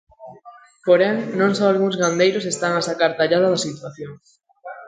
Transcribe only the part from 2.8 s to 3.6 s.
sacar tallada